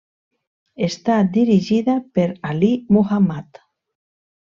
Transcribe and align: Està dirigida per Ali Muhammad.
Està 0.87 1.17
dirigida 1.35 1.99
per 2.19 2.27
Ali 2.55 2.73
Muhammad. 2.99 3.65